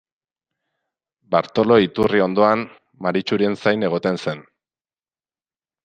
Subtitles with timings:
[1.35, 2.65] Bartolo iturri ondoan
[3.09, 4.45] Maritxuren zain egoten zen.